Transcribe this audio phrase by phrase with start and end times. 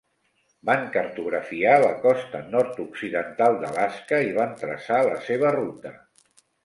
[0.67, 5.93] Van cartografiar la costa nord-occidental d'Alaska i van traçar la seva ruta.